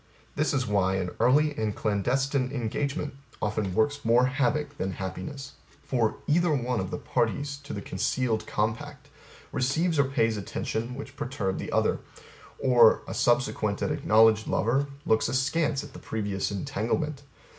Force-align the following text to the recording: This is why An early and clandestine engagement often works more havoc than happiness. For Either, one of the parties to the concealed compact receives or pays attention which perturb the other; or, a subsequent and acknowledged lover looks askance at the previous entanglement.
This 0.35 0.51
is 0.51 0.65
why 0.65 0.95
An 0.95 1.11
early 1.19 1.55
and 1.55 1.75
clandestine 1.75 2.51
engagement 2.51 3.13
often 3.39 3.75
works 3.75 4.03
more 4.03 4.25
havoc 4.25 4.79
than 4.79 4.93
happiness. 4.93 5.51
For 5.83 6.15
Either, 6.25 6.51
one 6.55 6.79
of 6.79 6.89
the 6.89 6.97
parties 6.97 7.57
to 7.57 7.71
the 7.71 7.83
concealed 7.83 8.47
compact 8.47 9.09
receives 9.51 9.99
or 9.99 10.05
pays 10.05 10.37
attention 10.37 10.95
which 10.95 11.15
perturb 11.15 11.59
the 11.59 11.71
other; 11.71 11.99
or, 12.57 13.03
a 13.07 13.13
subsequent 13.13 13.83
and 13.83 13.91
acknowledged 13.91 14.47
lover 14.47 14.87
looks 15.05 15.29
askance 15.29 15.83
at 15.83 15.93
the 15.93 15.99
previous 15.99 16.49
entanglement. 16.49 17.21